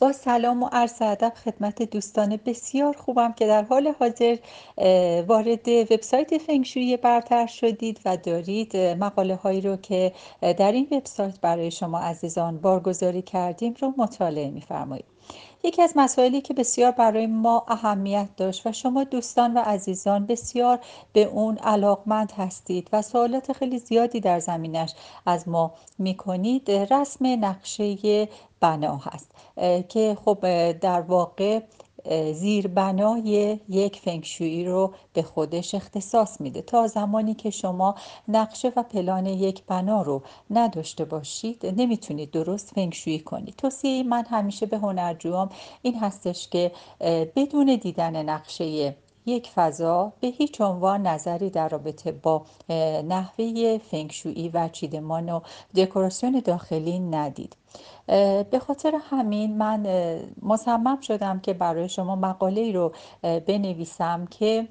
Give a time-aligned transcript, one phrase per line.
[0.00, 4.36] با سلام و عرض ادب خدمت دوستان بسیار خوبم که در حال حاضر
[5.26, 11.70] وارد وبسایت فنگشوی برتر شدید و دارید مقاله هایی رو که در این وبسایت برای
[11.70, 15.04] شما عزیزان بارگذاری کردیم رو مطالعه می‌فرمایید.
[15.64, 20.78] یکی از مسائلی که بسیار برای ما اهمیت داشت و شما دوستان و عزیزان بسیار
[21.12, 24.94] به اون علاقمند هستید و سوالات خیلی زیادی در زمینش
[25.26, 28.28] از ما می‌کنید رسم نقشه
[28.60, 29.30] بنا هست.
[29.88, 31.60] که خب در واقع
[32.32, 36.62] زیربنای یک فنگشویی رو به خودش اختصاص میده.
[36.62, 37.94] تا زمانی که شما
[38.28, 43.54] نقشه و پلان یک بنا رو نداشته باشید نمی‌تونید درست فنگشویی کنید.
[43.56, 45.50] توصیه من همیشه به هنرجوام
[45.82, 46.72] این هستش که
[47.36, 48.96] بدون دیدن نقشه
[49.28, 52.42] یک فضا به هیچ عنوان نظری در رابطه با
[53.08, 55.40] نحوه فنگشویی و چیدمان و
[55.76, 57.56] دکوراسیون داخلی ندید.
[58.50, 59.86] به خاطر همین من
[60.42, 64.68] مصمم شدم که برای شما مقاله ای رو بنویسم که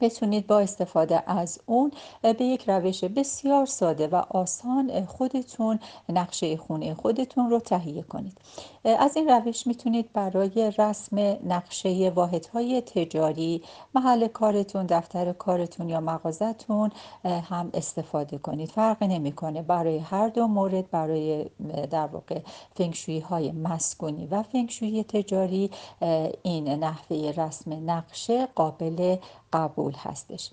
[0.00, 6.94] بتونید با استفاده از اون به یک روش بسیار ساده و آسان خودتون نقشه خونه
[6.94, 8.38] خودتون رو تهیه کنید.
[8.84, 13.62] از این روش می‌تونید برای رسم نقشه واحدهای تجاری
[13.94, 16.90] محل کارتون دفتر کارتون یا مغازتون
[17.24, 18.68] هم استفاده کنید.
[18.68, 19.62] فرقی نمی‌کنه.
[19.62, 21.46] برای هر دو مورد برای
[21.90, 22.40] در واقع
[22.76, 25.70] فنگشویی های مسکونی و فنگشویی تجاری
[26.42, 29.16] این نحوه رسم نقشه قابل
[29.52, 30.50] قبول هستش.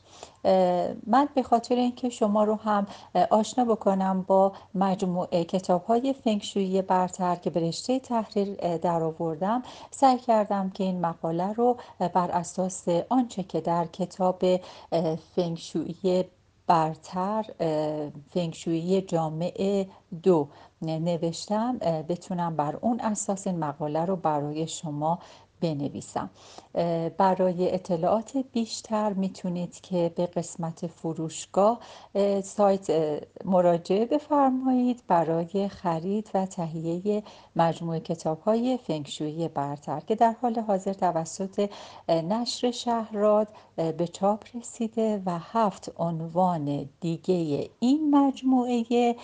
[1.07, 2.87] من به خاطر اینکه شما رو هم
[3.29, 10.17] آشنا بکنم با مجموعه کتاب های فنگشویی برتر که به رشته تحریر در آوردم سعی
[10.17, 14.43] کردم که این مقاله رو بر اساس آنچه که در کتاب
[15.35, 16.25] فنگشویی
[16.67, 17.45] برتر
[18.33, 19.87] فنگشویی جامعه
[20.23, 20.47] دو
[20.81, 21.77] نوشتم
[22.09, 25.19] بتونم بر اون اساس این مقاله رو برای شما
[25.61, 26.29] بنویسم.
[27.17, 31.79] برای اطلاعات بیشتر می‌تونید که به قسمت فروشگاه
[32.43, 32.87] سایت
[33.45, 35.03] مراجعه بفرمایید.
[35.07, 37.23] برای خرید و تهیه
[37.55, 41.69] مجموعه کتاب های فنگشویی برتر که در حال حاضر توسط
[42.09, 49.15] نشر شهراد به چاپ رسیده و هفت عنوان دیگه این مجموعه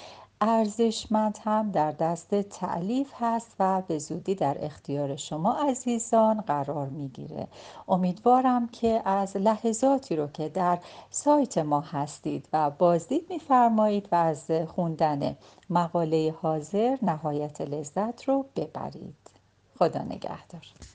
[0.45, 7.47] ارزشمند هم در دست تعلیف هست و به زودی در اختیار شما عزیزان قرار می‌گیره.
[7.87, 14.51] امیدوارم که از لحظاتی رو که در سایت ما هستید و بازدید میفرمایید و از
[14.67, 15.37] خوندن
[15.69, 19.15] مقاله حاضر نهایت لذت رو ببرید.
[19.79, 20.93] خدا نگهدار.